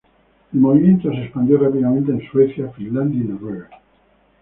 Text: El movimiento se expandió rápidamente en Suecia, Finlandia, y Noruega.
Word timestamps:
El 0.51 0.59
movimiento 0.59 1.11
se 1.11 1.25
expandió 1.25 1.59
rápidamente 1.59 2.11
en 2.11 2.27
Suecia, 2.31 2.71
Finlandia, 2.71 3.21
y 3.21 3.25
Noruega. 3.27 3.69